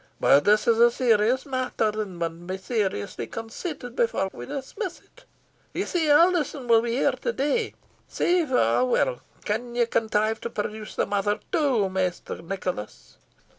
[0.19, 5.25] But this is a serious matter, and maun be seriously considered before we dismiss it.
[5.75, 7.75] You say Alizon will be here to day.
[8.07, 9.21] Sae far weel.
[9.45, 13.17] Canna you contrive to produce the mother, too, Maister Nicholas?"